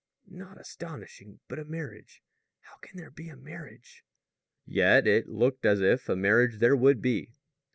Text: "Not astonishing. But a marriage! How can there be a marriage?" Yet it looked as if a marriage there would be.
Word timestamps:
"Not 0.25 0.59
astonishing. 0.59 1.41
But 1.47 1.59
a 1.59 1.63
marriage! 1.63 2.23
How 2.61 2.77
can 2.77 2.97
there 2.97 3.11
be 3.11 3.29
a 3.29 3.35
marriage?" 3.35 4.03
Yet 4.65 5.05
it 5.05 5.29
looked 5.29 5.63
as 5.63 5.79
if 5.79 6.09
a 6.09 6.15
marriage 6.15 6.57
there 6.57 6.75
would 6.75 7.03
be. 7.03 7.35